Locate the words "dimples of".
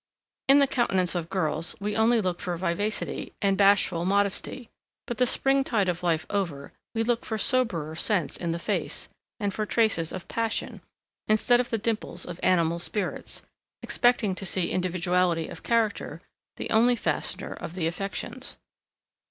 11.77-12.39